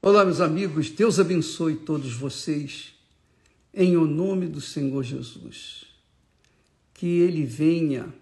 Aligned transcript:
Olá, 0.00 0.24
meus 0.24 0.40
amigos, 0.40 0.90
Deus 0.90 1.18
abençoe 1.18 1.74
todos 1.74 2.14
vocês, 2.14 2.94
em 3.74 3.96
o 3.96 4.06
nome 4.06 4.46
do 4.46 4.60
Senhor 4.60 5.02
Jesus. 5.02 5.86
Que 6.94 7.18
Ele 7.18 7.44
venha 7.44 8.14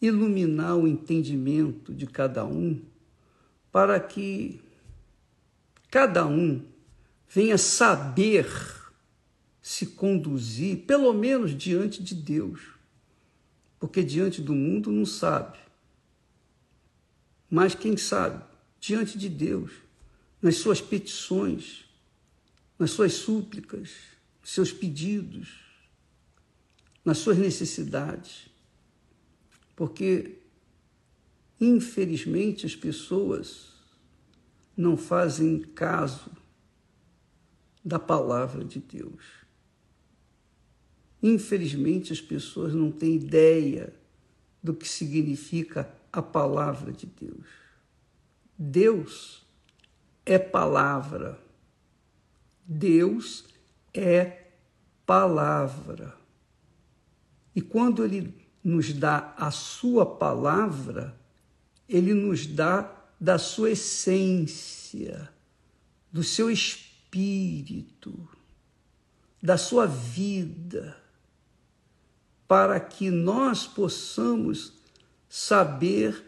iluminar 0.00 0.76
o 0.76 0.88
entendimento 0.88 1.92
de 1.92 2.06
cada 2.06 2.46
um, 2.46 2.80
para 3.70 4.00
que 4.00 4.58
cada 5.90 6.26
um 6.26 6.64
venha 7.28 7.58
saber 7.58 8.48
se 9.60 9.84
conduzir, 9.84 10.86
pelo 10.86 11.12
menos 11.12 11.54
diante 11.54 12.02
de 12.02 12.14
Deus, 12.14 12.58
porque 13.78 14.02
diante 14.02 14.40
do 14.40 14.54
mundo 14.54 14.90
não 14.90 15.04
sabe, 15.04 15.58
mas 17.50 17.74
quem 17.74 17.98
sabe, 17.98 18.42
diante 18.80 19.18
de 19.18 19.28
Deus 19.28 19.89
nas 20.40 20.56
suas 20.56 20.80
petições, 20.80 21.84
nas 22.78 22.90
suas 22.90 23.12
súplicas, 23.14 23.90
nos 24.40 24.50
seus 24.50 24.72
pedidos, 24.72 25.60
nas 27.04 27.18
suas 27.18 27.36
necessidades. 27.36 28.48
Porque, 29.76 30.38
infelizmente, 31.60 32.66
as 32.66 32.74
pessoas 32.74 33.70
não 34.76 34.96
fazem 34.96 35.60
caso 35.60 36.30
da 37.84 37.98
palavra 37.98 38.64
de 38.64 38.78
Deus. 38.78 39.24
Infelizmente, 41.22 42.12
as 42.12 42.20
pessoas 42.20 42.74
não 42.74 42.90
têm 42.90 43.16
ideia 43.16 43.92
do 44.62 44.74
que 44.74 44.88
significa 44.88 45.92
a 46.12 46.22
palavra 46.22 46.92
de 46.92 47.06
Deus. 47.06 47.46
Deus 48.58 49.42
é 50.30 50.38
palavra. 50.38 51.36
Deus 52.64 53.44
é 53.92 54.46
palavra. 55.04 56.14
E 57.52 57.60
quando 57.60 58.04
Ele 58.04 58.32
nos 58.62 58.92
dá 58.92 59.34
a 59.36 59.50
Sua 59.50 60.06
palavra, 60.06 61.18
Ele 61.88 62.14
nos 62.14 62.46
dá 62.46 62.96
da 63.20 63.38
Sua 63.38 63.72
essência, 63.72 65.28
do 66.12 66.22
seu 66.22 66.48
espírito, 66.48 68.28
da 69.42 69.58
Sua 69.58 69.84
vida, 69.84 70.96
para 72.46 72.78
que 72.78 73.10
nós 73.10 73.66
possamos 73.66 74.74
saber 75.28 76.24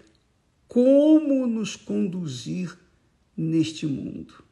como 0.67 1.47
nos 1.47 1.77
conduzir 1.77 2.82
neste 3.37 3.87
mundo. 3.87 4.45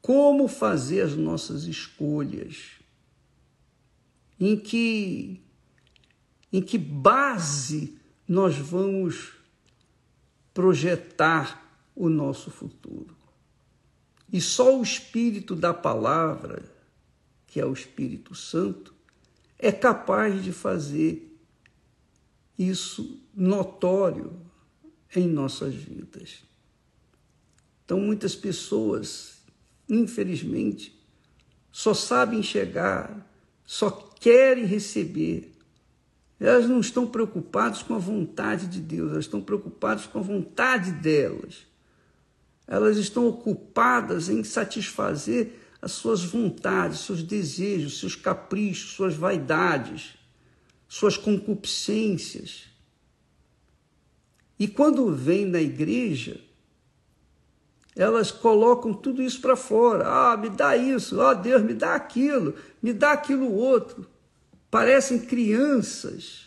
Como 0.00 0.48
fazer 0.48 1.02
as 1.02 1.14
nossas 1.14 1.64
escolhas? 1.64 2.72
Em 4.38 4.56
que 4.56 5.42
em 6.52 6.60
que 6.60 6.76
base 6.76 7.96
nós 8.26 8.56
vamos 8.56 9.34
projetar 10.52 11.80
o 11.94 12.08
nosso 12.08 12.50
futuro? 12.50 13.16
E 14.32 14.40
só 14.40 14.78
o 14.78 14.82
espírito 14.82 15.54
da 15.54 15.74
palavra, 15.74 16.62
que 17.46 17.60
é 17.60 17.66
o 17.66 17.72
Espírito 17.72 18.34
Santo, 18.34 18.94
é 19.58 19.72
capaz 19.72 20.42
de 20.42 20.52
fazer 20.52 21.36
isso 22.58 23.20
notório 23.34 24.40
em 25.14 25.26
nossas 25.26 25.74
vidas. 25.74 26.44
Então, 27.90 27.98
muitas 27.98 28.36
pessoas, 28.36 29.42
infelizmente, 29.88 30.96
só 31.72 31.92
sabem 31.92 32.40
chegar, 32.40 33.28
só 33.66 33.90
querem 33.90 34.64
receber. 34.64 35.50
Elas 36.38 36.68
não 36.68 36.78
estão 36.78 37.04
preocupadas 37.04 37.82
com 37.82 37.96
a 37.96 37.98
vontade 37.98 38.68
de 38.68 38.80
Deus, 38.80 39.10
elas 39.10 39.24
estão 39.24 39.42
preocupadas 39.42 40.06
com 40.06 40.20
a 40.20 40.22
vontade 40.22 40.92
delas. 40.92 41.66
Elas 42.64 42.96
estão 42.96 43.26
ocupadas 43.26 44.28
em 44.28 44.44
satisfazer 44.44 45.54
as 45.82 45.90
suas 45.90 46.22
vontades, 46.22 47.00
seus 47.00 47.24
desejos, 47.24 47.98
seus 47.98 48.14
caprichos, 48.14 48.92
suas 48.92 49.16
vaidades, 49.16 50.14
suas 50.86 51.16
concupiscências. 51.16 52.66
E 54.56 54.68
quando 54.68 55.12
vem 55.12 55.44
na 55.44 55.60
igreja, 55.60 56.40
elas 57.96 58.30
colocam 58.30 58.92
tudo 58.92 59.22
isso 59.22 59.40
para 59.40 59.56
fora. 59.56 60.04
Ah, 60.06 60.36
me 60.36 60.48
dá 60.48 60.76
isso, 60.76 61.20
ah, 61.20 61.34
Deus, 61.34 61.62
me 61.62 61.74
dá 61.74 61.94
aquilo, 61.94 62.54
me 62.82 62.92
dá 62.92 63.12
aquilo 63.12 63.52
outro. 63.52 64.06
Parecem 64.70 65.18
crianças, 65.18 66.46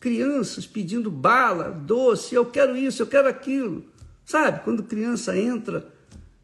crianças 0.00 0.66
pedindo 0.66 1.10
bala, 1.10 1.70
doce, 1.70 2.34
eu 2.34 2.46
quero 2.46 2.76
isso, 2.76 3.02
eu 3.02 3.06
quero 3.06 3.28
aquilo. 3.28 3.84
Sabe, 4.24 4.60
quando 4.64 4.82
criança 4.82 5.36
entra 5.36 5.86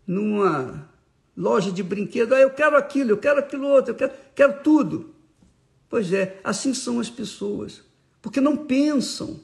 numa 0.06 0.88
loja 1.36 1.72
de 1.72 1.82
brinquedo, 1.82 2.34
ah, 2.34 2.40
eu 2.40 2.50
quero 2.50 2.76
aquilo, 2.76 3.10
eu 3.10 3.18
quero 3.18 3.38
aquilo 3.38 3.66
outro, 3.66 3.92
eu 3.92 3.96
quero, 3.96 4.12
quero 4.34 4.62
tudo. 4.62 5.14
Pois 5.88 6.12
é, 6.12 6.38
assim 6.44 6.74
são 6.74 7.00
as 7.00 7.08
pessoas, 7.08 7.82
porque 8.20 8.40
não 8.40 8.56
pensam, 8.56 9.40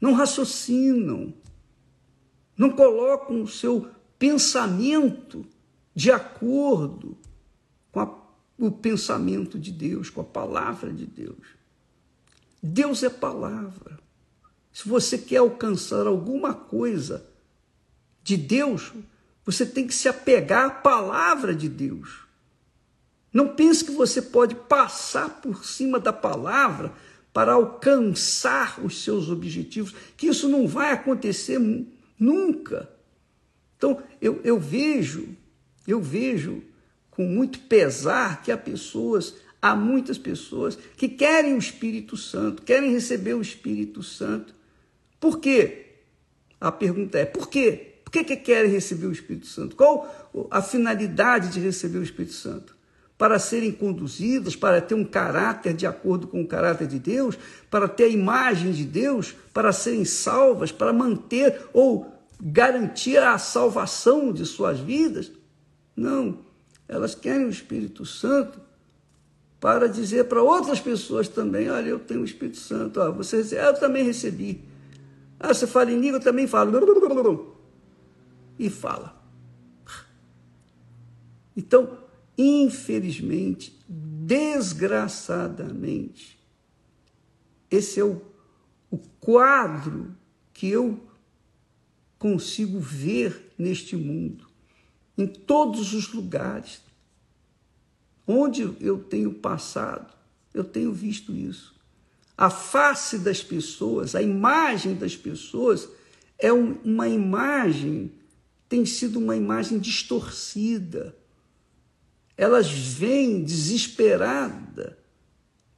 não 0.00 0.12
raciocinam, 0.12 1.32
não 2.56 2.70
colocam 2.70 3.42
o 3.42 3.48
seu 3.48 3.88
pensamento 4.18 5.46
de 5.94 6.10
acordo 6.10 7.16
com 7.92 8.00
a, 8.00 8.14
o 8.58 8.70
pensamento 8.70 9.58
de 9.58 9.70
Deus, 9.70 10.10
com 10.10 10.20
a 10.20 10.24
palavra 10.24 10.92
de 10.92 11.06
Deus. 11.06 11.46
Deus 12.62 13.02
é 13.02 13.10
palavra. 13.10 13.98
Se 14.72 14.88
você 14.88 15.18
quer 15.18 15.36
alcançar 15.36 16.06
alguma 16.06 16.54
coisa 16.54 17.24
de 18.22 18.36
Deus, 18.36 18.92
você 19.44 19.66
tem 19.66 19.86
que 19.86 19.94
se 19.94 20.08
apegar 20.08 20.66
à 20.66 20.70
palavra 20.70 21.54
de 21.54 21.68
Deus. 21.68 22.24
Não 23.32 23.48
pense 23.48 23.84
que 23.84 23.90
você 23.90 24.22
pode 24.22 24.54
passar 24.54 25.40
por 25.42 25.64
cima 25.64 26.00
da 26.00 26.12
palavra 26.12 26.92
para 27.32 27.52
alcançar 27.52 28.80
os 28.80 29.02
seus 29.02 29.28
objetivos, 29.28 29.94
que 30.16 30.28
isso 30.28 30.48
não 30.48 30.66
vai 30.66 30.92
acontecer 30.92 31.58
Nunca. 32.18 32.88
Então, 33.76 34.02
eu, 34.20 34.40
eu 34.44 34.58
vejo, 34.58 35.28
eu 35.86 36.00
vejo 36.00 36.62
com 37.10 37.24
muito 37.24 37.60
pesar 37.60 38.42
que 38.42 38.50
há 38.50 38.56
pessoas, 38.56 39.34
há 39.60 39.74
muitas 39.76 40.18
pessoas 40.18 40.76
que 40.96 41.08
querem 41.08 41.54
o 41.54 41.58
Espírito 41.58 42.16
Santo, 42.16 42.62
querem 42.62 42.90
receber 42.90 43.34
o 43.34 43.42
Espírito 43.42 44.02
Santo. 44.02 44.54
Por 45.20 45.38
quê? 45.38 45.86
A 46.60 46.72
pergunta 46.72 47.18
é: 47.18 47.24
por 47.24 47.48
quê? 47.48 47.94
Por 48.04 48.10
que, 48.10 48.24
que 48.24 48.36
querem 48.36 48.70
receber 48.70 49.06
o 49.06 49.12
Espírito 49.12 49.46
Santo? 49.46 49.76
Qual 49.76 50.48
a 50.50 50.62
finalidade 50.62 51.50
de 51.50 51.60
receber 51.60 51.98
o 51.98 52.02
Espírito 52.02 52.34
Santo? 52.34 52.73
Para 53.16 53.38
serem 53.38 53.70
conduzidas, 53.70 54.56
para 54.56 54.80
ter 54.80 54.94
um 54.94 55.04
caráter 55.04 55.72
de 55.72 55.86
acordo 55.86 56.26
com 56.26 56.42
o 56.42 56.46
caráter 56.46 56.86
de 56.86 56.98
Deus, 56.98 57.38
para 57.70 57.88
ter 57.88 58.04
a 58.04 58.08
imagem 58.08 58.72
de 58.72 58.84
Deus, 58.84 59.34
para 59.52 59.72
serem 59.72 60.04
salvas, 60.04 60.72
para 60.72 60.92
manter 60.92 61.68
ou 61.72 62.12
garantir 62.40 63.18
a 63.18 63.38
salvação 63.38 64.32
de 64.32 64.44
suas 64.44 64.80
vidas. 64.80 65.30
Não, 65.96 66.38
elas 66.88 67.14
querem 67.14 67.46
o 67.46 67.50
Espírito 67.50 68.04
Santo 68.04 68.60
para 69.60 69.88
dizer 69.88 70.24
para 70.24 70.42
outras 70.42 70.78
pessoas 70.78 71.26
também: 71.26 71.70
olha, 71.70 71.88
eu 71.88 71.98
tenho 71.98 72.20
o 72.20 72.24
Espírito 72.24 72.58
Santo, 72.58 73.00
ah, 73.00 73.10
você 73.10 73.42
eu 73.52 73.74
também 73.74 74.04
recebi. 74.04 74.62
Ah, 75.40 75.54
você 75.54 75.66
fala 75.66 75.90
em 75.90 76.00
língua, 76.00 76.18
eu 76.18 76.22
também 76.22 76.46
falo. 76.46 77.56
E 78.58 78.68
fala. 78.68 79.22
Então, 81.56 81.96
infelizmente, 82.36 83.80
desgraçadamente, 83.88 86.36
esse 87.70 88.00
é 88.00 88.04
o, 88.04 88.20
o 88.90 88.98
quadro 89.20 90.16
que 90.52 90.68
eu 90.68 91.00
consigo 92.18 92.80
ver 92.80 93.52
neste 93.58 93.96
mundo, 93.96 94.48
em 95.18 95.26
todos 95.26 95.92
os 95.92 96.10
lugares. 96.12 96.80
Onde 98.26 98.62
eu 98.80 98.98
tenho 98.98 99.34
passado, 99.34 100.10
eu 100.54 100.64
tenho 100.64 100.92
visto 100.92 101.34
isso. 101.34 101.74
A 102.36 102.48
face 102.48 103.18
das 103.18 103.42
pessoas, 103.42 104.14
a 104.14 104.22
imagem 104.22 104.94
das 104.94 105.16
pessoas 105.16 105.88
é 106.38 106.52
uma 106.52 107.08
imagem, 107.08 108.12
tem 108.68 108.86
sido 108.86 109.18
uma 109.18 109.36
imagem 109.36 109.78
distorcida. 109.78 111.14
Elas 112.36 112.70
vêm 112.70 113.42
desesperada 113.42 114.98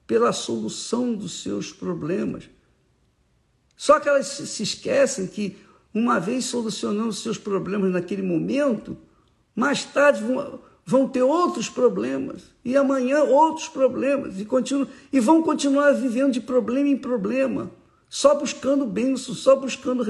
pela 0.07 0.33
solução 0.33 1.15
dos 1.15 1.43
seus 1.43 1.73
problemas. 1.73 2.45
Só 3.77 4.01
que 4.01 4.09
elas 4.09 4.27
se 4.27 4.63
esquecem 4.63 5.27
que 5.27 5.57
uma 5.93 6.19
vez 6.19 6.47
solucionando 6.47 7.13
seus 7.13 7.39
problemas 7.39 7.93
naquele 7.93 8.23
momento, 8.23 8.97
Mais 9.57 9.87
tarde 9.87 10.23
vão, 10.23 10.61
vão 10.85 11.09
ter 11.09 11.23
outros 11.23 11.71
problemas. 11.71 12.43
E 12.63 12.77
amanhã 12.77 13.23
outros 13.23 13.69
problemas. 13.69 14.39
E, 14.39 14.45
continuam, 14.45 14.87
e 15.11 15.19
vão 15.19 15.43
continuar 15.43 15.93
vivendo 15.93 16.33
de 16.33 16.43
problema 16.43 16.89
em 16.89 16.99
problema. 16.99 17.71
Só 18.09 18.35
buscando 18.35 18.85
bênçãos, 18.85 19.39
só 19.39 19.57
buscando 19.57 20.05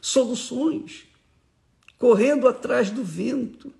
soluções. 0.00 1.08
Correndo 1.98 2.46
atrás 2.46 2.90
do 2.90 3.02
vento. 3.02 3.72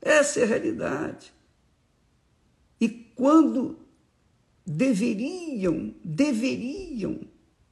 Essa 0.00 0.40
é 0.40 0.42
a 0.44 0.46
realidade. 0.46 1.32
E 2.80 2.88
quando 2.88 3.78
deveriam, 4.66 5.94
deveriam 6.04 7.20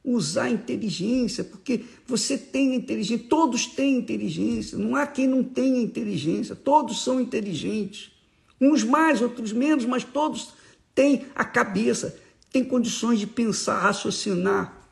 usar 0.04 0.50
inteligência, 0.50 1.42
porque 1.42 1.82
você 2.06 2.36
tem 2.36 2.74
inteligência, 2.74 3.26
todos 3.26 3.66
têm 3.66 3.96
inteligência, 3.96 4.76
não 4.76 4.94
há 4.94 5.06
quem 5.06 5.26
não 5.26 5.42
tenha 5.42 5.80
inteligência, 5.80 6.54
todos 6.54 7.02
são 7.02 7.20
inteligentes. 7.20 8.12
Uns 8.60 8.84
mais, 8.84 9.22
outros 9.22 9.52
menos, 9.52 9.86
mas 9.86 10.04
todos 10.04 10.52
têm 10.94 11.26
a 11.34 11.44
cabeça, 11.44 12.18
têm 12.52 12.62
condições 12.62 13.18
de 13.18 13.26
pensar, 13.26 13.78
raciocinar. 13.78 14.82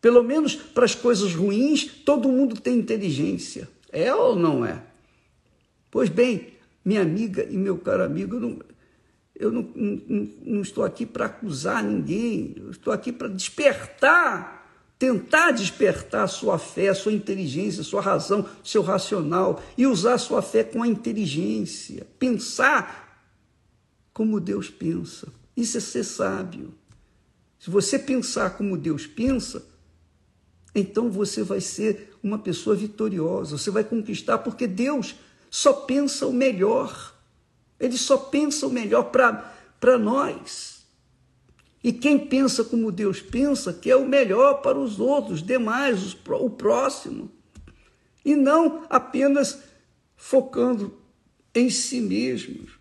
Pelo 0.00 0.22
menos 0.22 0.54
para 0.54 0.84
as 0.84 0.94
coisas 0.94 1.34
ruins, 1.34 1.84
todo 2.04 2.28
mundo 2.28 2.60
tem 2.60 2.78
inteligência. 2.78 3.68
É 3.90 4.14
ou 4.14 4.36
não 4.36 4.64
é? 4.64 4.82
Pois 5.90 6.08
bem, 6.08 6.57
minha 6.88 7.02
amiga 7.02 7.44
e 7.44 7.54
meu 7.58 7.76
caro 7.76 8.02
amigo, 8.02 8.36
eu 8.36 8.40
não, 8.40 8.58
eu 9.34 9.52
não, 9.52 9.62
não, 9.62 10.30
não 10.42 10.62
estou 10.62 10.82
aqui 10.82 11.04
para 11.04 11.26
acusar 11.26 11.84
ninguém, 11.84 12.54
eu 12.56 12.70
estou 12.70 12.94
aqui 12.94 13.12
para 13.12 13.28
despertar, 13.28 14.66
tentar 14.98 15.50
despertar 15.50 16.24
a 16.24 16.26
sua 16.26 16.58
fé, 16.58 16.88
a 16.88 16.94
sua 16.94 17.12
inteligência, 17.12 17.82
sua 17.82 18.00
razão, 18.00 18.48
seu 18.64 18.80
racional 18.80 19.62
e 19.76 19.86
usar 19.86 20.14
a 20.14 20.18
sua 20.18 20.40
fé 20.40 20.64
com 20.64 20.82
a 20.82 20.88
inteligência. 20.88 22.06
Pensar 22.18 23.22
como 24.14 24.40
Deus 24.40 24.70
pensa. 24.70 25.28
Isso 25.54 25.76
é 25.76 25.80
ser 25.80 26.04
sábio. 26.04 26.72
Se 27.58 27.68
você 27.68 27.98
pensar 27.98 28.56
como 28.56 28.78
Deus 28.78 29.06
pensa, 29.06 29.62
então 30.74 31.10
você 31.10 31.42
vai 31.42 31.60
ser 31.60 32.14
uma 32.22 32.38
pessoa 32.38 32.74
vitoriosa, 32.74 33.58
você 33.58 33.70
vai 33.70 33.84
conquistar, 33.84 34.38
porque 34.38 34.66
Deus 34.66 35.14
só 35.50 35.72
pensa 35.72 36.26
o 36.26 36.32
melhor. 36.32 37.14
Ele 37.78 37.96
só 37.96 38.16
pensa 38.16 38.66
o 38.66 38.70
melhor 38.70 39.04
para 39.04 39.98
nós. 39.98 40.86
E 41.82 41.92
quem 41.92 42.18
pensa 42.18 42.64
como 42.64 42.90
Deus 42.90 43.20
pensa, 43.20 43.72
quer 43.72 43.96
o 43.96 44.08
melhor 44.08 44.62
para 44.62 44.78
os 44.78 44.98
outros, 44.98 45.42
demais, 45.42 46.16
o 46.28 46.50
próximo. 46.50 47.30
E 48.24 48.34
não 48.34 48.84
apenas 48.90 49.62
focando 50.16 50.98
em 51.54 51.70
si 51.70 52.00
mesmos. 52.00 52.72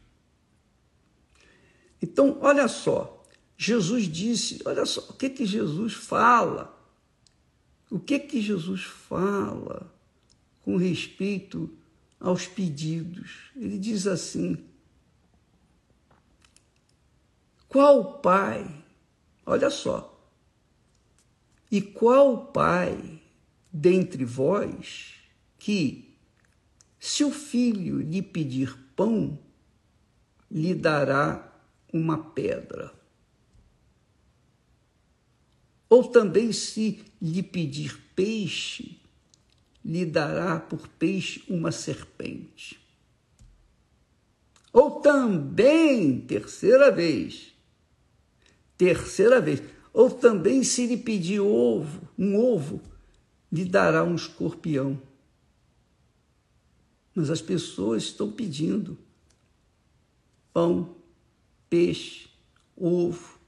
Então, 2.01 2.37
olha 2.41 2.67
só, 2.67 3.23
Jesus 3.55 4.05
disse, 4.05 4.61
olha 4.65 4.85
só, 4.85 5.01
o 5.09 5.13
que 5.13 5.29
que 5.29 5.45
Jesus 5.45 5.93
fala? 5.93 6.75
O 7.89 7.99
que 7.99 8.19
que 8.19 8.41
Jesus 8.41 8.83
fala 8.83 9.93
com 10.63 10.75
respeito 10.75 11.69
aos 12.19 12.47
pedidos? 12.47 13.51
Ele 13.55 13.77
diz 13.77 14.07
assim: 14.07 14.57
Qual 17.67 18.19
pai? 18.19 18.83
Olha 19.45 19.69
só. 19.69 20.13
E 21.71 21.81
qual 21.81 22.47
pai 22.47 23.21
dentre 23.71 24.23
vós 24.23 25.15
que, 25.59 26.17
se 26.99 27.23
o 27.23 27.31
filho 27.31 27.99
lhe 27.99 28.21
pedir 28.21 28.77
pão, 28.95 29.37
lhe 30.49 30.73
dará 30.73 31.53
uma 31.91 32.17
pedra? 32.17 32.93
Ou 35.89 36.09
também, 36.09 36.51
se 36.51 37.03
lhe 37.21 37.41
pedir 37.41 37.97
peixe, 38.15 38.99
lhe 39.87 40.05
dará 40.05 40.59
por 40.59 40.85
peixe 40.89 41.41
uma 41.47 41.71
serpente? 41.71 42.77
Ou 44.73 44.99
também, 44.99 46.19
terceira 46.19 46.91
vez, 46.91 47.53
terceira 48.77 49.39
vez. 49.39 49.63
Ou 49.93 50.11
também, 50.11 50.61
se 50.61 50.85
lhe 50.85 50.97
pedir 50.97 51.39
ovo, 51.39 52.01
um 52.19 52.35
ovo, 52.35 52.81
lhe 53.49 53.63
dará 53.63 54.03
um 54.03 54.13
escorpião. 54.13 55.01
Mas 57.15 57.29
as 57.29 57.41
pessoas 57.41 58.03
estão 58.03 58.29
pedindo 58.29 58.99
pão, 60.53 60.95
peixe, 61.69 62.29
ovo. 62.75 63.39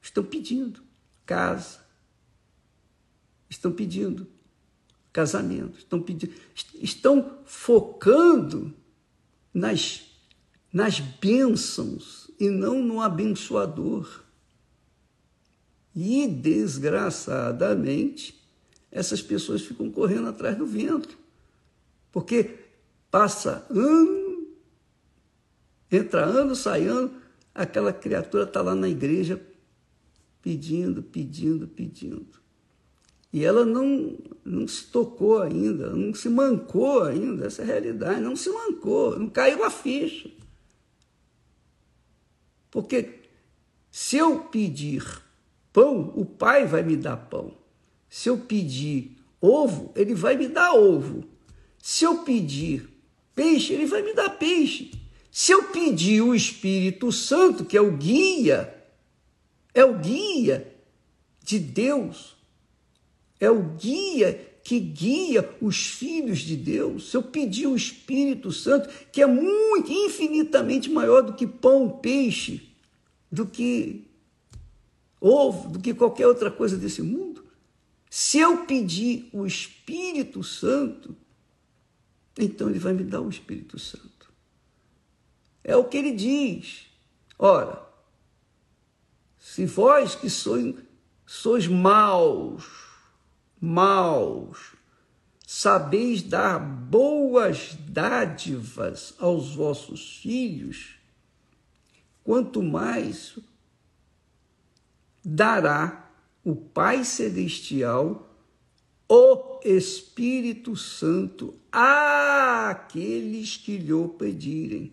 Estão 0.00 0.24
pedindo 0.24 0.80
casa. 1.26 1.84
Estão 3.50 3.72
pedindo 3.72 4.35
casamento. 5.16 5.78
Estão 5.78 6.02
pedindo, 6.02 6.34
estão 6.74 7.38
focando 7.46 8.74
nas, 9.54 10.04
nas 10.70 11.00
bênçãos 11.00 12.30
e 12.38 12.50
não 12.50 12.82
no 12.82 13.00
abençoador. 13.00 14.22
E, 15.94 16.26
desgraçadamente, 16.26 18.46
essas 18.90 19.22
pessoas 19.22 19.62
ficam 19.62 19.90
correndo 19.90 20.28
atrás 20.28 20.58
do 20.58 20.66
vento. 20.66 21.16
Porque 22.12 22.58
passa 23.10 23.66
ano, 23.70 24.48
entra 25.90 26.26
ano, 26.26 26.54
sai 26.54 26.86
ano, 26.86 27.10
aquela 27.54 27.90
criatura 27.90 28.44
está 28.44 28.60
lá 28.60 28.74
na 28.74 28.90
igreja 28.90 29.40
pedindo, 30.42 31.02
pedindo, 31.02 31.66
pedindo. 31.66 32.44
E 33.36 33.44
ela 33.44 33.66
não, 33.66 34.16
não 34.42 34.66
se 34.66 34.86
tocou 34.86 35.42
ainda, 35.42 35.90
não 35.90 36.14
se 36.14 36.26
mancou 36.26 37.02
ainda, 37.02 37.44
essa 37.44 37.60
é 37.60 37.64
a 37.64 37.68
realidade, 37.68 38.22
não 38.22 38.34
se 38.34 38.48
mancou, 38.48 39.18
não 39.18 39.28
caiu 39.28 39.62
a 39.62 39.68
ficha. 39.68 40.30
Porque 42.70 43.20
se 43.90 44.16
eu 44.16 44.44
pedir 44.44 45.04
pão, 45.70 46.14
o 46.16 46.24
pai 46.24 46.64
vai 46.64 46.82
me 46.82 46.96
dar 46.96 47.18
pão. 47.18 47.52
Se 48.08 48.30
eu 48.30 48.38
pedir 48.38 49.18
ovo, 49.38 49.92
ele 49.94 50.14
vai 50.14 50.34
me 50.34 50.48
dar 50.48 50.72
ovo. 50.72 51.22
Se 51.76 52.06
eu 52.06 52.24
pedir 52.24 52.88
peixe, 53.34 53.74
ele 53.74 53.84
vai 53.84 54.00
me 54.00 54.14
dar 54.14 54.30
peixe. 54.30 54.92
Se 55.30 55.52
eu 55.52 55.64
pedir 55.64 56.22
o 56.22 56.34
Espírito 56.34 57.12
Santo, 57.12 57.66
que 57.66 57.76
é 57.76 57.82
o 57.82 57.98
guia, 57.98 58.82
é 59.74 59.84
o 59.84 59.98
guia 59.98 60.74
de 61.44 61.58
Deus, 61.58 62.35
é 63.38 63.50
o 63.50 63.62
guia 63.74 64.54
que 64.62 64.80
guia 64.80 65.48
os 65.60 65.86
filhos 65.86 66.40
de 66.40 66.56
Deus. 66.56 67.10
Se 67.10 67.16
eu 67.16 67.22
pedir 67.22 67.68
o 67.68 67.76
Espírito 67.76 68.50
Santo, 68.50 68.88
que 69.12 69.22
é 69.22 69.26
muito, 69.26 69.92
infinitamente 69.92 70.90
maior 70.90 71.22
do 71.22 71.34
que 71.34 71.46
pão, 71.46 71.88
peixe, 71.88 72.68
do 73.30 73.46
que 73.46 74.06
ovo 75.20 75.70
do 75.70 75.78
que 75.80 75.94
qualquer 75.94 76.26
outra 76.26 76.50
coisa 76.50 76.76
desse 76.76 77.02
mundo. 77.02 77.44
Se 78.08 78.38
eu 78.38 78.64
pedir 78.64 79.28
o 79.32 79.46
Espírito 79.46 80.42
Santo, 80.42 81.16
então 82.38 82.70
ele 82.70 82.78
vai 82.78 82.92
me 82.92 83.02
dar 83.02 83.20
o 83.20 83.28
Espírito 83.28 83.78
Santo. 83.78 84.32
É 85.64 85.76
o 85.76 85.84
que 85.84 85.96
ele 85.96 86.12
diz. 86.12 86.86
Ora, 87.38 87.82
se 89.38 89.66
vós 89.66 90.14
que 90.14 90.30
sois, 90.30 90.74
sois 91.26 91.66
maus, 91.66 92.64
maus, 93.60 94.74
sabeis 95.46 96.22
dar 96.22 96.58
boas 96.58 97.76
dádivas 97.88 99.14
aos 99.18 99.54
vossos 99.54 100.18
filhos, 100.18 100.96
quanto 102.24 102.62
mais 102.62 103.38
dará 105.24 106.10
o 106.44 106.54
Pai 106.54 107.04
Celestial 107.04 108.26
o 109.08 109.60
Espírito 109.64 110.76
Santo 110.76 111.54
àqueles 111.70 113.56
que 113.56 113.78
lhe 113.78 114.08
pedirem. 114.18 114.92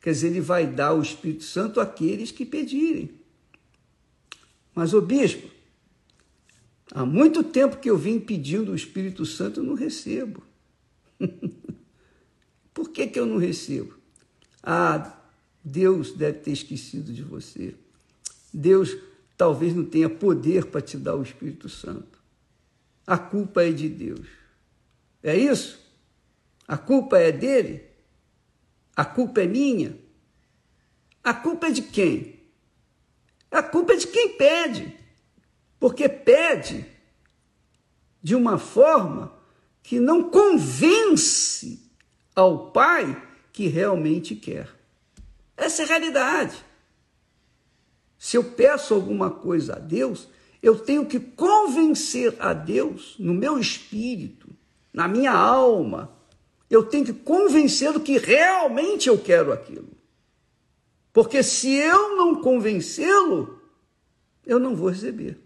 Quer 0.00 0.10
dizer, 0.10 0.28
ele 0.28 0.40
vai 0.40 0.66
dar 0.66 0.94
o 0.94 1.02
Espírito 1.02 1.44
Santo 1.44 1.80
àqueles 1.80 2.32
que 2.32 2.44
pedirem. 2.44 3.10
Mas, 4.74 4.92
o 4.94 5.00
bispo, 5.00 5.48
há 6.94 7.04
muito 7.04 7.42
tempo 7.42 7.78
que 7.78 7.90
eu 7.90 7.96
vim 7.96 8.20
pedindo 8.20 8.72
o 8.72 8.76
Espírito 8.76 9.24
Santo, 9.24 9.60
eu 9.60 9.64
não 9.64 9.74
recebo. 9.74 10.42
Por 12.74 12.90
que, 12.90 13.06
que 13.06 13.18
eu 13.18 13.26
não 13.26 13.38
recebo? 13.38 13.94
Ah, 14.62 15.18
Deus 15.64 16.12
deve 16.12 16.38
ter 16.40 16.52
esquecido 16.52 17.12
de 17.12 17.22
você. 17.22 17.74
Deus 18.52 18.96
talvez 19.36 19.74
não 19.74 19.84
tenha 19.84 20.08
poder 20.08 20.66
para 20.66 20.80
te 20.80 20.96
dar 20.96 21.16
o 21.16 21.22
Espírito 21.22 21.68
Santo. 21.68 22.20
A 23.06 23.18
culpa 23.18 23.64
é 23.64 23.72
de 23.72 23.88
Deus. 23.88 24.26
É 25.22 25.36
isso? 25.36 25.80
A 26.68 26.76
culpa 26.76 27.18
é 27.18 27.32
dele? 27.32 27.84
A 28.94 29.04
culpa 29.04 29.42
é 29.42 29.46
minha? 29.46 29.96
A 31.24 31.32
culpa 31.32 31.68
é 31.68 31.70
de 31.70 31.82
quem? 31.82 32.40
A 33.50 33.62
culpa 33.62 33.92
é 33.92 33.96
de 33.96 34.06
quem 34.06 34.36
pede. 34.36 35.01
Porque 35.82 36.08
pede 36.08 36.86
de 38.22 38.36
uma 38.36 38.56
forma 38.56 39.36
que 39.82 39.98
não 39.98 40.30
convence 40.30 41.90
ao 42.36 42.70
pai 42.70 43.20
que 43.52 43.66
realmente 43.66 44.36
quer. 44.36 44.68
Essa 45.56 45.82
é 45.82 45.84
a 45.84 45.88
realidade. 45.88 46.56
Se 48.16 48.36
eu 48.36 48.44
peço 48.44 48.94
alguma 48.94 49.28
coisa 49.28 49.74
a 49.74 49.78
Deus, 49.80 50.28
eu 50.62 50.78
tenho 50.78 51.04
que 51.04 51.18
convencer 51.18 52.36
a 52.38 52.52
Deus 52.52 53.16
no 53.18 53.34
meu 53.34 53.58
espírito, 53.58 54.50
na 54.92 55.08
minha 55.08 55.32
alma. 55.32 56.16
Eu 56.70 56.84
tenho 56.84 57.06
que 57.06 57.12
convencê-lo 57.12 57.98
que 57.98 58.18
realmente 58.18 59.08
eu 59.08 59.18
quero 59.18 59.52
aquilo. 59.52 59.90
Porque 61.12 61.42
se 61.42 61.74
eu 61.74 62.16
não 62.16 62.40
convencê-lo, 62.40 63.60
eu 64.46 64.60
não 64.60 64.76
vou 64.76 64.88
receber. 64.88 65.42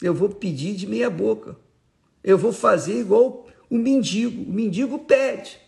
Eu 0.00 0.14
vou 0.14 0.28
pedir 0.28 0.74
de 0.74 0.86
meia 0.86 1.10
boca. 1.10 1.56
Eu 2.22 2.38
vou 2.38 2.52
fazer 2.52 3.00
igual 3.00 3.46
o 3.68 3.76
mendigo. 3.76 4.42
O 4.42 4.52
mendigo 4.52 4.98
pede. 5.00 5.58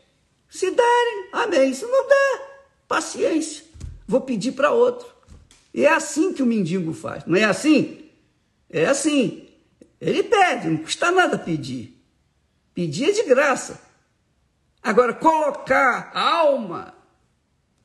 Se 0.49 0.71
derem, 0.71 1.29
amém. 1.33 1.73
Se 1.75 1.85
não 1.85 2.09
der, 2.09 2.67
paciência. 2.87 3.65
Vou 4.07 4.21
pedir 4.21 4.53
para 4.53 4.73
outro. 4.73 5.09
E 5.73 5.85
é 5.85 5.93
assim 5.93 6.33
que 6.33 6.43
o 6.43 6.47
mendigo 6.47 6.93
faz. 6.93 7.25
Não 7.25 7.37
é 7.37 7.45
assim? 7.45 8.11
É 8.69 8.87
assim. 8.87 9.49
Ele 10.01 10.23
pede, 10.23 10.69
não 10.69 10.79
custa 10.79 11.11
nada 11.11 11.39
pedir. 11.39 12.01
Pedir 12.75 13.11
é 13.11 13.13
de 13.13 13.23
graça. 13.25 13.81
Agora, 14.83 15.13
colocar 15.13 16.11
a 16.15 16.37
alma, 16.39 16.95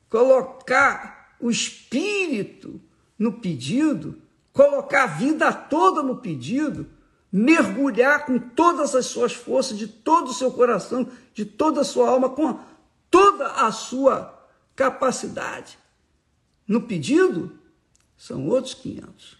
colocar 0.08 1.36
o 1.38 1.50
espírito 1.50 2.80
no 3.18 3.34
pedido, 3.34 4.20
colocar 4.56 5.04
a 5.04 5.06
vida 5.06 5.52
toda 5.52 6.02
no 6.02 6.16
pedido, 6.16 6.88
mergulhar 7.30 8.24
com 8.24 8.38
todas 8.38 8.94
as 8.94 9.04
suas 9.04 9.34
forças, 9.34 9.76
de 9.76 9.86
todo 9.86 10.28
o 10.28 10.34
seu 10.34 10.50
coração, 10.50 11.06
de 11.34 11.44
toda 11.44 11.82
a 11.82 11.84
sua 11.84 12.08
alma, 12.08 12.30
com 12.30 12.58
toda 13.10 13.46
a 13.46 13.70
sua 13.70 14.34
capacidade. 14.74 15.78
No 16.66 16.80
pedido, 16.80 17.52
são 18.16 18.48
outros 18.48 18.72
500. 18.72 19.36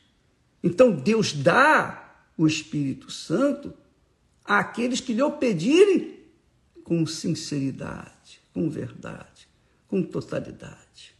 Então, 0.63 0.93
Deus 0.93 1.33
dá 1.33 2.15
o 2.37 2.47
Espírito 2.47 3.11
Santo 3.11 3.73
àqueles 4.45 5.01
que 5.01 5.15
lhe 5.15 5.23
o 5.23 5.33
pedirem 5.33 6.21
com 6.85 7.07
sinceridade, 7.07 8.43
com 8.53 8.69
verdade, 8.69 9.49
com 9.89 10.03
totalidade. 10.03 11.16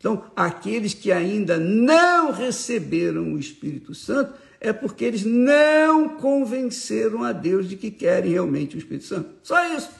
Então, 0.00 0.24
aqueles 0.34 0.94
que 0.94 1.12
ainda 1.12 1.58
não 1.58 2.32
receberam 2.32 3.34
o 3.34 3.38
Espírito 3.38 3.94
Santo, 3.94 4.32
é 4.58 4.72
porque 4.72 5.04
eles 5.04 5.26
não 5.26 6.16
convenceram 6.16 7.22
a 7.22 7.32
Deus 7.32 7.68
de 7.68 7.76
que 7.76 7.90
querem 7.90 8.32
realmente 8.32 8.76
o 8.76 8.78
Espírito 8.78 9.04
Santo. 9.04 9.28
Só 9.42 9.76
isso. 9.76 9.90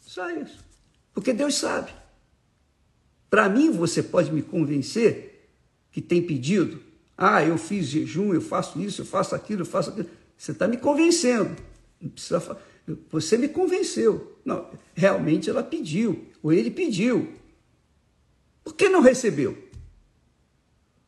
Só 0.00 0.30
isso. 0.30 0.64
Porque 1.12 1.32
Deus 1.32 1.56
sabe. 1.56 1.90
Para 3.28 3.48
mim, 3.48 3.72
você 3.72 4.00
pode 4.00 4.32
me 4.32 4.42
convencer 4.42 5.50
que 5.90 6.00
tem 6.00 6.22
pedido. 6.22 6.80
Ah, 7.18 7.42
eu 7.42 7.58
fiz 7.58 7.86
jejum, 7.86 8.32
eu 8.32 8.40
faço 8.40 8.80
isso, 8.80 9.02
eu 9.02 9.06
faço 9.06 9.34
aquilo, 9.34 9.62
eu 9.62 9.66
faço 9.66 9.90
aquilo. 9.90 10.08
Você 10.38 10.52
está 10.52 10.68
me 10.68 10.76
convencendo. 10.76 11.56
Não 12.00 12.10
precisa 12.10 12.58
Você 13.10 13.36
me 13.36 13.48
convenceu. 13.48 14.38
Não, 14.44 14.70
realmente 14.94 15.50
ela 15.50 15.64
pediu, 15.64 16.26
ou 16.40 16.52
ele 16.52 16.70
pediu. 16.70 17.32
Por 18.66 18.74
que 18.74 18.88
não 18.88 19.00
recebeu? 19.00 19.56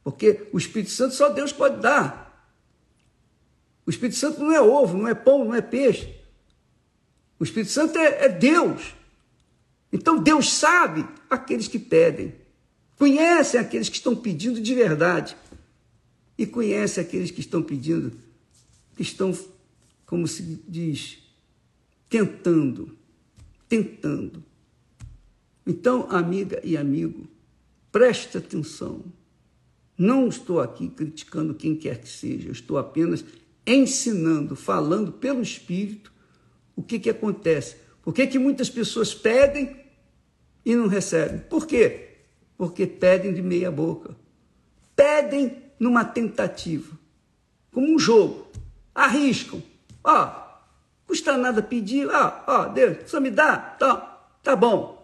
Porque 0.04 0.46
o 0.52 0.58
Espírito 0.58 0.92
Santo 0.92 1.16
só 1.16 1.28
Deus 1.28 1.52
pode 1.52 1.80
dar. 1.80 2.48
O 3.84 3.90
Espírito 3.90 4.16
Santo 4.16 4.38
não 4.38 4.52
é 4.52 4.60
ovo, 4.60 4.96
não 4.96 5.08
é 5.08 5.14
pão, 5.14 5.44
não 5.44 5.52
é 5.52 5.60
peixe. 5.60 6.14
O 7.36 7.42
Espírito 7.42 7.72
Santo 7.72 7.98
é, 7.98 8.26
é 8.26 8.28
Deus. 8.28 8.94
Então 9.92 10.22
Deus 10.22 10.52
sabe 10.52 11.04
aqueles 11.28 11.66
que 11.66 11.80
pedem, 11.80 12.32
conhece 12.96 13.58
aqueles 13.58 13.88
que 13.88 13.96
estão 13.96 14.14
pedindo 14.14 14.60
de 14.60 14.72
verdade 14.72 15.36
e 16.38 16.46
conhece 16.46 17.00
aqueles 17.00 17.32
que 17.32 17.40
estão 17.40 17.60
pedindo, 17.60 18.16
que 18.94 19.02
estão, 19.02 19.36
como 20.06 20.28
se 20.28 20.62
diz, 20.68 21.18
tentando, 22.08 22.96
tentando. 23.68 24.44
Então, 25.66 26.08
amiga 26.08 26.60
e 26.62 26.76
amigo, 26.76 27.28
preste 27.90 28.38
atenção. 28.38 29.04
Não 29.96 30.28
estou 30.28 30.60
aqui 30.60 30.88
criticando 30.88 31.54
quem 31.54 31.74
quer 31.74 32.00
que 32.00 32.08
seja, 32.08 32.48
eu 32.48 32.52
estou 32.52 32.78
apenas 32.78 33.24
ensinando, 33.66 34.54
falando 34.56 35.12
pelo 35.12 35.42
Espírito, 35.42 36.12
o 36.74 36.82
que, 36.82 36.98
que 36.98 37.10
acontece. 37.10 37.76
Por 38.02 38.14
que, 38.14 38.26
que 38.26 38.38
muitas 38.38 38.70
pessoas 38.70 39.12
pedem 39.12 39.76
e 40.64 40.74
não 40.74 40.86
recebem? 40.86 41.40
Por 41.40 41.66
quê? 41.66 42.18
Porque 42.56 42.86
pedem 42.86 43.34
de 43.34 43.42
meia 43.42 43.70
boca. 43.70 44.16
Pedem 44.94 45.64
numa 45.78 46.04
tentativa, 46.04 46.96
como 47.72 47.94
um 47.94 47.98
jogo. 47.98 48.50
Arriscam. 48.94 49.62
Ó, 50.02 50.30
custa 51.06 51.36
nada 51.36 51.62
pedir. 51.62 52.08
Ó, 52.08 52.44
ó, 52.46 52.64
Deus, 52.66 53.10
só 53.10 53.20
me 53.20 53.30
dá. 53.30 53.56
Tá, 53.56 54.28
tá 54.42 54.56
bom. 54.56 54.97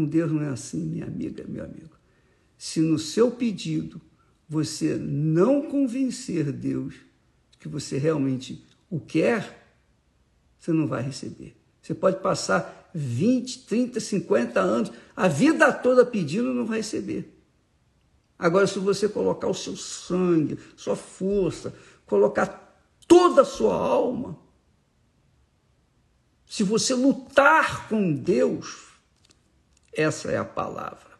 Com 0.00 0.06
Deus 0.06 0.32
não 0.32 0.40
é 0.40 0.48
assim, 0.48 0.82
minha 0.82 1.04
amiga, 1.04 1.44
meu 1.46 1.62
amigo. 1.62 1.90
Se 2.56 2.80
no 2.80 2.98
seu 2.98 3.30
pedido 3.30 4.00
você 4.48 4.96
não 4.96 5.68
convencer 5.68 6.50
Deus 6.52 6.94
que 7.58 7.68
você 7.68 7.98
realmente 7.98 8.64
o 8.88 8.98
quer, 8.98 9.62
você 10.58 10.72
não 10.72 10.86
vai 10.86 11.02
receber. 11.02 11.54
Você 11.82 11.92
pode 11.92 12.18
passar 12.20 12.90
20, 12.94 13.66
30, 13.66 14.00
50 14.00 14.58
anos, 14.58 14.90
a 15.14 15.28
vida 15.28 15.70
toda 15.70 16.06
pedindo, 16.06 16.54
não 16.54 16.64
vai 16.64 16.78
receber. 16.78 17.38
Agora, 18.38 18.66
se 18.66 18.78
você 18.78 19.06
colocar 19.06 19.48
o 19.48 19.54
seu 19.54 19.76
sangue, 19.76 20.58
sua 20.76 20.96
força, 20.96 21.74
colocar 22.06 22.74
toda 23.06 23.42
a 23.42 23.44
sua 23.44 23.74
alma, 23.74 24.38
se 26.46 26.62
você 26.62 26.94
lutar 26.94 27.86
com 27.86 28.14
Deus, 28.14 28.89
essa 29.92 30.30
é 30.30 30.36
a 30.36 30.44
palavra 30.44 31.10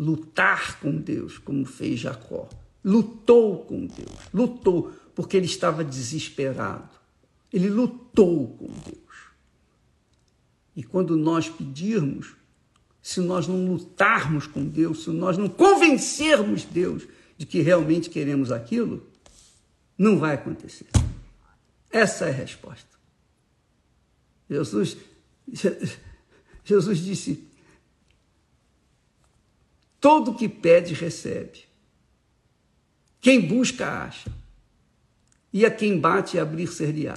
lutar 0.00 0.80
com 0.80 0.96
Deus, 0.96 1.36
como 1.36 1.66
fez 1.66 2.00
Jacó. 2.00 2.48
Lutou 2.82 3.64
com 3.66 3.84
Deus, 3.84 4.18
lutou, 4.32 4.90
porque 5.14 5.36
ele 5.36 5.44
estava 5.44 5.84
desesperado. 5.84 6.88
Ele 7.52 7.68
lutou 7.68 8.48
com 8.56 8.66
Deus. 8.66 9.00
E 10.74 10.82
quando 10.82 11.16
nós 11.16 11.50
pedirmos, 11.50 12.34
se 13.02 13.20
nós 13.20 13.46
não 13.46 13.66
lutarmos 13.66 14.46
com 14.46 14.64
Deus, 14.64 15.04
se 15.04 15.10
nós 15.10 15.36
não 15.36 15.48
convencermos 15.48 16.64
Deus 16.64 17.06
de 17.36 17.44
que 17.44 17.60
realmente 17.60 18.08
queremos 18.08 18.50
aquilo, 18.50 19.06
não 19.98 20.18
vai 20.18 20.34
acontecer. 20.34 20.86
Essa 21.90 22.26
é 22.26 22.30
a 22.30 22.34
resposta. 22.34 22.88
Jesus, 24.48 24.96
Jesus 26.64 26.98
disse: 26.98 27.48
Todo 30.00 30.34
que 30.34 30.48
pede, 30.48 30.94
recebe. 30.94 31.64
Quem 33.20 33.46
busca, 33.46 33.86
acha. 33.86 34.32
E 35.52 35.66
a 35.66 35.70
quem 35.70 35.98
bate, 35.98 36.38
abrir-se-lhe-á. 36.38 37.14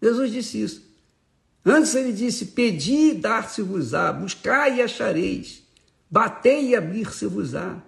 Jesus 0.00 0.32
disse 0.32 0.62
isso. 0.62 0.88
Antes 1.64 1.94
ele 1.94 2.12
disse: 2.12 2.46
Pedi 2.46 3.10
e 3.10 3.14
dar-se-vos-á, 3.14 4.12
buscai 4.12 4.78
e 4.78 4.82
achareis, 4.82 5.62
batei 6.10 6.70
e 6.70 6.76
abrir-se-vos-á. 6.76 7.82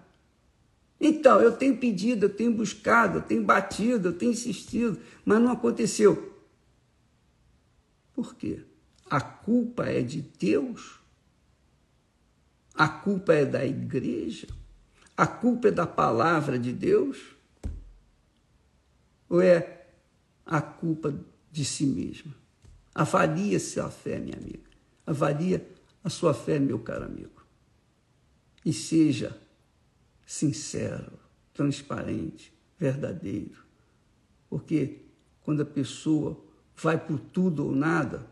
Então, 1.01 1.41
eu 1.41 1.53
tenho 1.53 1.79
pedido, 1.79 2.27
eu 2.27 2.31
tenho 2.31 2.53
buscado, 2.53 3.19
eu 3.19 3.23
tenho 3.23 3.43
batido, 3.43 4.09
eu 4.09 4.13
tenho 4.13 4.33
insistido, 4.33 5.01
mas 5.25 5.41
não 5.41 5.51
aconteceu. 5.51 6.31
Por 8.13 8.35
quê? 8.35 8.63
A 9.11 9.21
culpa 9.21 9.85
é 9.87 10.03
de 10.03 10.23
Deus 10.23 11.01
a 12.81 12.89
culpa 12.89 13.35
é 13.35 13.45
da 13.45 13.63
igreja? 13.63 14.47
A 15.15 15.27
culpa 15.27 15.69
é 15.69 15.71
da 15.71 15.87
palavra 15.87 16.59
de 16.59 16.73
Deus? 16.73 17.19
Ou 19.29 19.43
é 19.43 19.87
a 20.47 20.63
culpa 20.63 21.15
de 21.53 21.63
si 21.63 21.85
mesma? 21.85 22.35
Avalie 22.95 23.61
sua 23.61 23.91
fé, 23.91 24.19
minha 24.19 24.35
amiga. 24.35 24.65
Avalie 25.07 25.61
a 26.03 26.09
sua 26.09 26.33
fé, 26.33 26.59
meu 26.59 26.79
caro 26.79 27.05
amigo. 27.05 27.45
E 28.65 28.73
seja 28.73 29.39
sincero, 30.25 31.13
transparente, 31.53 32.51
verdadeiro. 32.79 33.63
Porque 34.49 35.03
quando 35.43 35.61
a 35.61 35.67
pessoa 35.67 36.43
vai 36.75 36.99
por 36.99 37.19
tudo 37.19 37.67
ou 37.67 37.73
nada, 37.73 38.27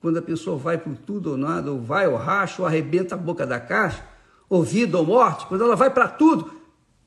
quando 0.00 0.18
a 0.18 0.22
pessoa 0.22 0.56
vai 0.56 0.78
por 0.78 0.96
tudo 0.96 1.32
ou 1.32 1.36
nada, 1.36 1.72
ou 1.72 1.80
vai 1.80 2.06
ou 2.06 2.16
racha, 2.16 2.62
ou 2.62 2.66
arrebenta 2.66 3.14
a 3.14 3.18
boca 3.18 3.46
da 3.46 3.58
caixa, 3.58 4.04
ou 4.48 4.62
vida 4.62 4.96
ou 4.96 5.04
morte, 5.04 5.46
quando 5.46 5.64
ela 5.64 5.76
vai 5.76 5.90
para 5.90 6.08
tudo, 6.08 6.52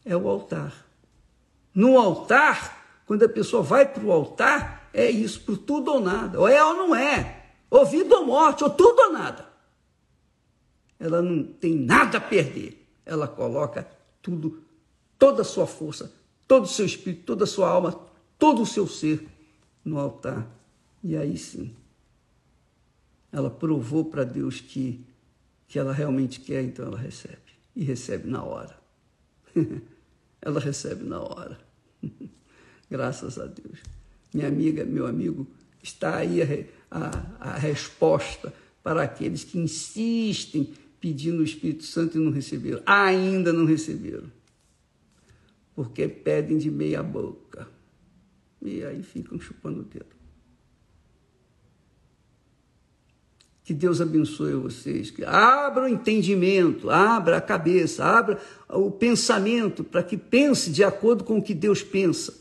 é 0.05 0.15
o 0.15 0.27
altar. 0.27 0.74
No 1.74 1.98
altar, 1.98 3.01
quando 3.05 3.24
a 3.24 3.29
pessoa 3.29 3.63
vai 3.63 3.86
para 3.86 4.03
o 4.03 4.12
altar, 4.12 4.89
é 4.93 5.10
isso, 5.10 5.41
por 5.41 5.57
tudo 5.57 5.91
ou 5.91 6.00
nada, 6.01 6.39
ou 6.39 6.48
é 6.48 6.63
ou 6.63 6.74
não 6.75 6.95
é, 6.95 7.45
ou 7.69 7.86
vida 7.86 8.15
ou 8.17 8.25
morte, 8.25 8.63
ou 8.63 8.69
tudo 8.69 9.00
ou 9.03 9.13
nada. 9.13 9.50
Ela 11.00 11.21
não 11.21 11.43
tem 11.43 11.75
nada 11.75 12.17
a 12.17 12.21
perder, 12.21 12.86
ela 13.05 13.27
coloca 13.27 13.88
tudo, 14.21 14.62
toda 15.17 15.41
a 15.41 15.45
sua 15.45 15.65
força, 15.65 16.13
todo 16.48 16.65
o 16.65 16.67
seu 16.67 16.86
espírito, 16.86 17.24
toda 17.24 17.45
a 17.45 17.48
sua 17.48 17.69
alma, 17.69 18.00
todo 18.38 18.62
o 18.62 18.65
seu 18.65 18.86
ser 18.86 19.25
no 19.83 19.98
altar. 19.98 20.45
E 21.03 21.15
aí 21.15 21.38
sim, 21.38 21.75
ela 23.32 23.50
provou 23.50 24.06
para 24.06 24.24
Deus 24.24 24.60
que, 24.60 25.06
que 25.68 25.80
ela 25.80 25.94
realmente 25.94 26.40
quer, 26.40 26.64
então 26.64 26.86
ela 26.86 26.98
recebe. 26.98 27.40
E 27.76 27.84
recebe 27.84 28.28
na 28.28 28.44
hora. 28.44 28.78
ela 30.42 30.60
recebe 30.60 31.04
na 31.04 31.20
hora. 31.20 31.60
Graças 32.90 33.40
a 33.40 33.46
Deus. 33.46 33.80
Minha 34.34 34.48
amiga, 34.48 34.84
meu 34.84 35.08
amigo, 35.08 35.48
está 35.82 36.18
aí 36.18 36.42
a, 36.42 36.46
a, 36.90 37.52
a 37.52 37.58
resposta 37.58 38.54
para 38.84 39.04
aqueles 39.04 39.44
que 39.44 39.58
insistem 39.58 40.74
pedindo 41.00 41.40
o 41.40 41.44
Espírito 41.44 41.84
Santo 41.84 42.18
e 42.18 42.22
não 42.22 42.32
receberam. 42.32 42.82
Ainda 42.86 43.54
não 43.54 43.66
receberam. 43.66 44.32
Porque 45.74 46.08
pedem 46.08 46.58
de 46.58 46.70
meia 46.70 47.02
boca. 47.02 47.68
E 48.62 48.84
aí 48.84 49.02
ficam 49.02 49.40
chupando 49.40 49.82
o 49.82 49.84
dedo. 49.84 50.21
Que 53.63 53.74
Deus 53.74 54.01
abençoe 54.01 54.53
vocês, 54.53 55.12
que 55.12 55.24
abra 55.24 55.84
o 55.84 55.88
entendimento, 55.88 56.89
abra 56.89 57.38
a 57.38 57.41
cabeça, 57.41 58.03
abra 58.03 58.41
o 58.68 58.89
pensamento, 58.89 59.84
para 59.84 60.01
que 60.01 60.18
pense 60.18 60.72
de 60.72 60.84
acordo 60.84 61.24
com 61.24 61.38
o 61.38 61.44
que 61.44 61.53
Deus 61.53 61.84
pensa, 61.84 62.34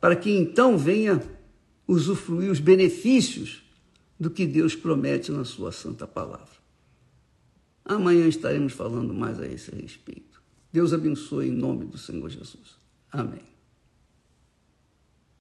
para 0.00 0.14
que 0.14 0.30
então 0.30 0.76
venha 0.76 1.22
usufruir 1.88 2.50
os 2.50 2.60
benefícios 2.60 3.62
do 4.20 4.30
que 4.30 4.46
Deus 4.46 4.76
promete 4.76 5.32
na 5.32 5.44
sua 5.44 5.72
santa 5.72 6.06
palavra. 6.06 6.62
Amanhã 7.84 8.28
estaremos 8.28 8.72
falando 8.72 9.12
mais 9.12 9.40
a 9.40 9.46
esse 9.46 9.74
respeito. 9.74 10.40
Deus 10.72 10.92
abençoe 10.92 11.48
em 11.48 11.52
nome 11.52 11.84
do 11.86 11.98
Senhor 11.98 12.28
Jesus. 12.28 12.78
Amém. 13.10 13.51